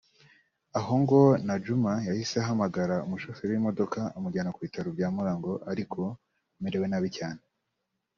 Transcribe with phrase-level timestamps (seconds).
[0.79, 5.99] aho ngo Najjuma yahise ahamagara umushoferi w’imodoka amujyana ku bitaro bya Mulago ariko
[6.57, 7.41] amerewe nabi cyane